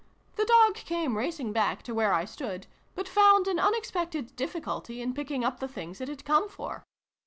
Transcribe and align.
The 0.35 0.45
dog 0.45 0.73
came 0.73 1.15
racing 1.15 1.53
back 1.53 1.83
to 1.83 1.93
where 1.93 2.11
I 2.11 2.25
stood, 2.25 2.65
but 2.95 3.07
found 3.07 3.45
an 3.47 3.59
unexpected 3.59 4.35
difficulty 4.35 4.99
in 4.99 5.13
picking 5.13 5.43
'up 5.45 5.59
the 5.59 5.67
things 5.67 6.01
it 6.01 6.07
had 6.07 6.25
come 6.25 6.49
for. 6.49 6.83